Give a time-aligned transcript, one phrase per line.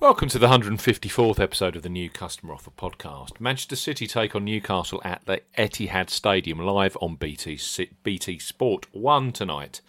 [0.00, 3.40] Welcome to the 154th episode of the New Customer Offer podcast.
[3.40, 7.58] Manchester City take on Newcastle at the Etihad Stadium live on BT,
[8.02, 9.80] BT Sport 1 tonight.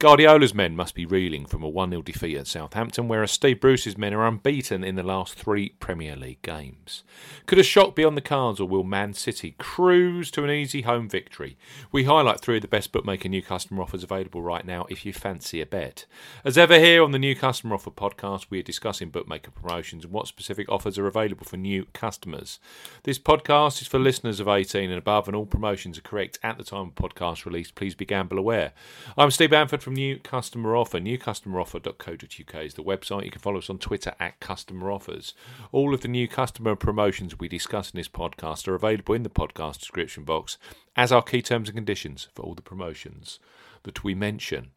[0.00, 3.96] Guardiola's men must be reeling from a 1 0 defeat at Southampton, whereas Steve Bruce's
[3.96, 7.04] men are unbeaten in the last three Premier League games.
[7.46, 10.82] Could a shock be on the cards, or will Man City cruise to an easy
[10.82, 11.56] home victory?
[11.92, 15.12] We highlight three of the best bookmaker new customer offers available right now if you
[15.12, 16.06] fancy a bet.
[16.44, 20.12] As ever, here on the New Customer Offer podcast, we are discussing bookmaker promotions and
[20.12, 22.58] what specific offers are available for new customers.
[23.04, 26.58] This podcast is for listeners of 18 and above, and all promotions are correct at
[26.58, 27.70] the time of podcast release.
[27.70, 28.72] Please be gamble aware.
[29.16, 30.98] I'm Steve Bamford from New Customer Offer.
[30.98, 33.26] NewCustomerOffer.co.uk is the website.
[33.26, 35.34] You can follow us on Twitter at Customer Offers.
[35.72, 39.28] All of the new customer promotions we discuss in this podcast are available in the
[39.28, 40.56] podcast description box,
[40.96, 43.38] as are key terms and conditions for all the promotions
[43.82, 44.70] that we mention.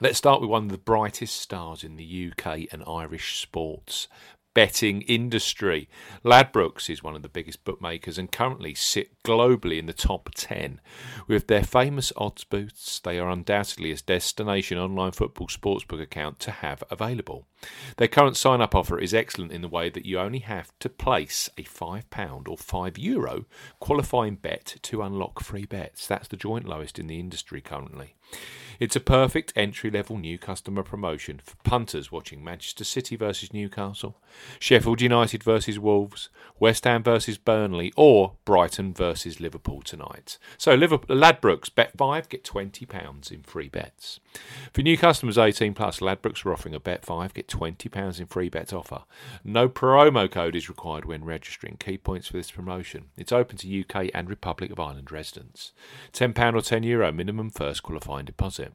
[0.00, 4.06] Let's start with one of the brightest stars in the UK and Irish sports
[4.54, 5.88] betting industry.
[6.24, 10.80] Ladbrokes is one of the biggest bookmakers and currently sit globally in the top 10.
[11.26, 16.50] With their famous odds boosts, they are undoubtedly a destination online football sportsbook account to
[16.50, 17.46] have available.
[17.96, 20.88] Their current sign up offer is excellent in the way that you only have to
[20.88, 23.44] place a £5 or €5 Euro
[23.80, 26.06] qualifying bet to unlock free bets.
[26.06, 28.16] That's the joint lowest in the industry currently.
[28.80, 34.20] It's a perfect entry level new customer promotion for punters watching Manchester City versus Newcastle,
[34.58, 40.38] Sheffield United versus Wolves, West Ham versus Burnley, or Brighton versus Liverpool tonight.
[40.56, 44.20] So, Liverpool, Ladbrokes, bet 5, get £20 in free bets.
[44.72, 48.48] For new customers 18 plus, Ladbrokes are offering a bet 5, get £20 in free
[48.48, 49.02] bets offer.
[49.42, 51.76] No promo code is required when registering.
[51.78, 53.06] Key points for this promotion.
[53.16, 55.72] It's open to UK and Republic of Ireland residents.
[56.12, 58.72] £10 or €10 Euro minimum first qualifying deposit.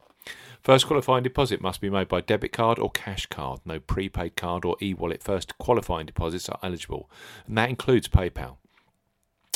[0.62, 3.60] First qualifying deposit must be made by debit card or cash card.
[3.64, 7.10] No prepaid card or e wallet first qualifying deposits are eligible,
[7.46, 8.56] and that includes PayPal.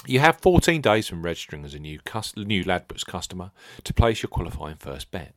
[0.07, 2.01] You have 14 days from registering as a new,
[2.37, 3.53] new Ladbrokes customer
[3.85, 5.35] to place your qualifying first bet.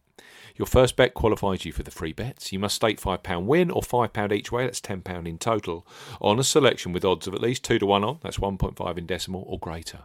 [0.55, 2.51] Your first bet qualifies you for the free bets.
[2.51, 5.85] You must stake £5 win or £5 each way, that's £10 in total,
[6.21, 9.05] on a selection with odds of at least 2 to 1 on, that's 1.5 in
[9.05, 9.99] decimal or greater.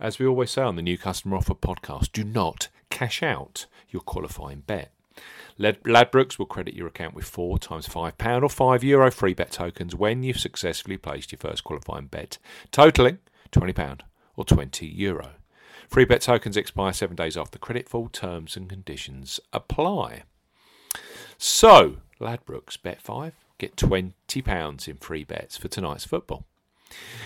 [0.00, 4.02] As we always say on the New Customer Offer podcast, do not cash out your
[4.02, 4.92] qualifying bet.
[5.58, 9.94] Ladbrokes will credit your account with four times £5 or €5 Euro free bet tokens
[9.94, 12.38] when you've successfully placed your first qualifying bet,
[12.70, 13.18] totaling
[13.50, 14.00] £20
[14.36, 15.30] or €20.
[15.88, 17.88] Free bet tokens expire seven days after credit.
[17.88, 20.22] Full terms and conditions apply.
[21.38, 26.44] So, Ladbrokes, bet five, get £20 in free bets for tonight's football.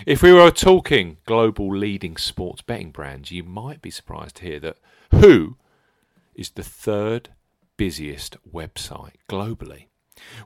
[0.06, 4.60] If we were talking global leading sports betting brands, you might be surprised to hear
[4.60, 4.78] that
[5.12, 5.56] Who
[6.34, 7.30] is the third
[7.76, 9.86] busiest website globally.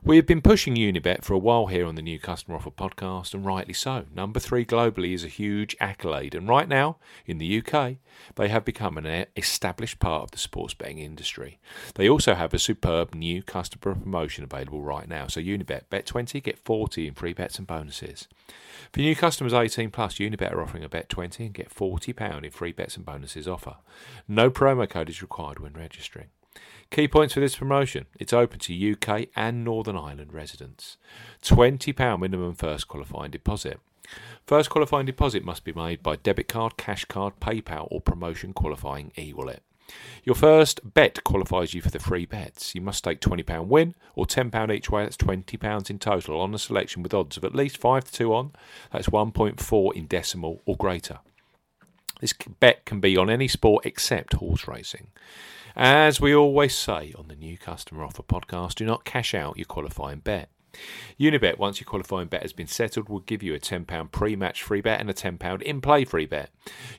[0.03, 3.33] We have been pushing Unibet for a while here on the New Customer Offer podcast,
[3.33, 4.05] and rightly so.
[4.13, 7.97] Number three globally is a huge accolade, and right now, in the UK,
[8.35, 11.59] they have become an established part of the sports betting industry.
[11.95, 15.27] They also have a superb new customer promotion available right now.
[15.27, 18.27] So, Unibet, bet 20, get 40 in free bets and bonuses.
[18.93, 22.51] For new customers 18 plus, Unibet are offering a bet 20 and get £40 in
[22.51, 23.77] free bets and bonuses offer.
[24.27, 26.27] No promo code is required when registering.
[26.89, 30.97] Key points for this promotion it's open to UK and Northern Ireland residents.
[31.43, 33.79] £20 minimum first qualifying deposit.
[34.45, 39.11] First qualifying deposit must be made by debit card, cash card, PayPal, or promotion qualifying
[39.17, 39.61] e wallet.
[40.23, 42.75] Your first bet qualifies you for the free bets.
[42.75, 46.59] You must stake £20 win or £10 each way, that's £20 in total, on a
[46.59, 48.51] selection with odds of at least 5 to 2 on,
[48.91, 51.19] that's 1.4 in decimal or greater.
[52.19, 55.07] This bet can be on any sport except horse racing.
[55.75, 59.65] As we always say on the New Customer Offer podcast, do not cash out your
[59.65, 60.49] qualifying bet.
[61.19, 64.63] Unibet, once your qualifying bet has been settled, will give you a £10 pre match
[64.63, 66.49] free bet and a £10 in play free bet.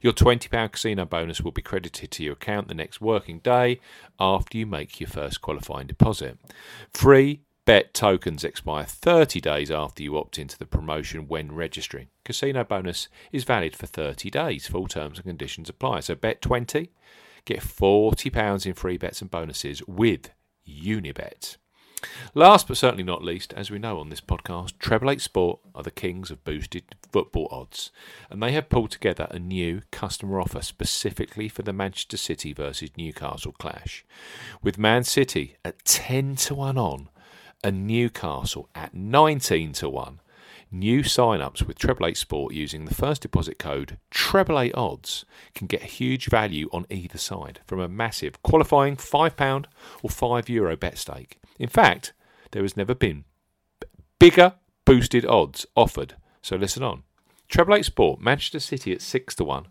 [0.00, 3.80] Your £20 casino bonus will be credited to your account the next working day
[4.18, 6.38] after you make your first qualifying deposit.
[6.92, 12.08] Free bet tokens expire 30 days after you opt into the promotion when registering.
[12.25, 14.66] Casino bonus is valid for 30 days.
[14.66, 16.00] Full terms and conditions apply.
[16.00, 16.90] So bet 20
[17.44, 20.31] Get £40 in free bets and bonuses with
[20.66, 21.58] Unibet.
[22.34, 25.82] Last but certainly not least, as we know on this podcast, Treble 8 Sport are
[25.82, 27.90] the kings of boosted football odds,
[28.31, 32.90] and they have pulled together a new customer offer specifically for the Manchester City versus
[32.96, 34.06] Newcastle clash.
[34.62, 37.08] With Man City at 10 to 1 on
[37.62, 40.20] and Newcastle at 19 to 1,
[40.70, 45.25] New sign-ups with Treble 8 Sport using the first deposit code Treble 8 Odds
[45.55, 49.64] can get huge value on either side from a massive qualifying £5
[50.02, 51.38] or €5 Euro bet stake.
[51.58, 52.12] In fact,
[52.50, 53.25] there has never been
[54.19, 56.16] bigger boosted odds offered.
[56.43, 57.05] So listen on.
[57.49, 59.69] Treble eight Sport, Manchester City at six to one,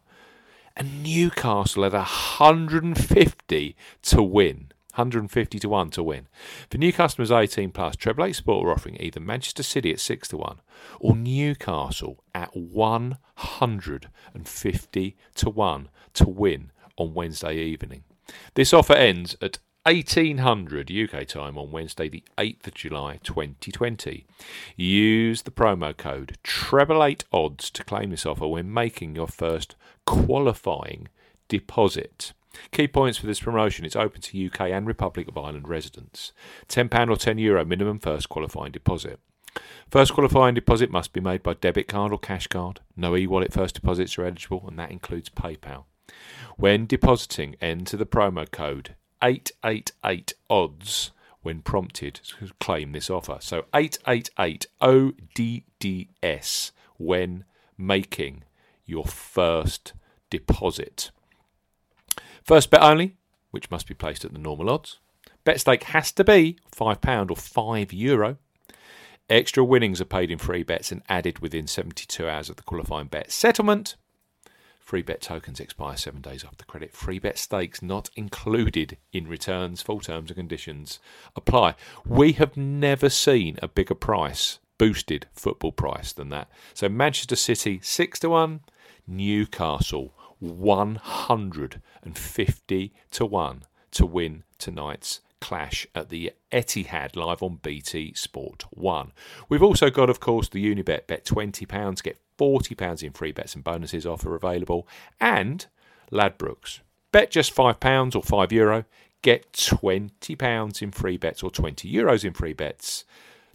[0.75, 4.71] and Newcastle at 150 to win.
[4.97, 6.27] 150 to 1 to win.
[6.69, 10.29] For new customers 18 plus, Treble 8 Sport are offering either Manchester City at 6
[10.29, 10.61] to 1
[10.99, 18.03] or Newcastle at 150 to 1 to win on Wednesday evening.
[18.55, 24.25] This offer ends at 1800 UK time on Wednesday, the 8th of July 2020.
[24.75, 31.07] Use the promo code treble8 odds to claim this offer when making your first qualifying
[31.47, 32.33] deposit.
[32.71, 36.33] Key points for this promotion it's open to UK and Republic of Ireland residents.
[36.67, 39.19] £10 or €10 Euro minimum first qualifying deposit.
[39.89, 42.81] First qualifying deposit must be made by debit card or cash card.
[42.95, 45.85] No e wallet first deposits are eligible, and that includes PayPal.
[46.57, 51.11] When depositing, enter the promo code 888 odds
[51.41, 53.37] when prompted to claim this offer.
[53.39, 57.45] So 888 ODDS when
[57.77, 58.43] making
[58.85, 59.93] your first
[60.29, 61.11] deposit.
[62.43, 63.15] First bet only,
[63.51, 64.99] which must be placed at the normal odds.
[65.43, 67.93] Bet stake has to be £5 or €5.
[67.93, 68.37] Euro.
[69.29, 73.07] Extra winnings are paid in free bets and added within 72 hours of the qualifying
[73.07, 73.95] bet settlement.
[74.79, 76.93] Free bet tokens expire seven days after credit.
[76.93, 79.81] Free bet stakes not included in returns.
[79.81, 80.99] Full terms and conditions
[81.35, 81.75] apply.
[82.05, 86.49] We have never seen a bigger price, boosted football price than that.
[86.73, 88.61] So Manchester City six to one,
[89.05, 98.65] Newcastle 150 to 1 to win tonight's clash at the Etihad live on BT Sport
[98.71, 99.11] 1.
[99.49, 103.63] We've also got, of course, the Unibet bet £20, get £40 in free bets and
[103.63, 104.87] bonuses offer available,
[105.19, 105.65] and
[106.11, 106.81] Ladbrokes.
[107.11, 108.85] Bet just £5 or €5, Euro,
[109.21, 113.05] get £20 in free bets or €20 Euros in free bets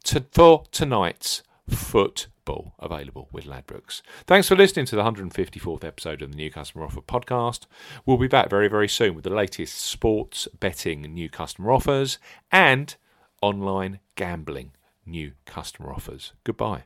[0.04, 4.02] to, for tonight's foot Bull available with Ladbrokes.
[4.26, 7.66] Thanks for listening to the 154th episode of the New Customer Offer podcast.
[8.04, 12.18] We'll be back very, very soon with the latest sports betting new customer offers
[12.50, 12.96] and
[13.40, 14.72] online gambling
[15.04, 16.32] new customer offers.
[16.44, 16.84] Goodbye.